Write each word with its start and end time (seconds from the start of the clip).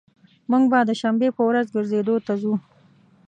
موږ 0.51 0.63
به 0.71 0.79
د 0.87 0.91
شنبي 1.01 1.29
په 1.37 1.41
ورځ 1.49 1.65
ګرځیدو 1.75 2.15
ته 2.25 2.33
ځو 2.41 2.53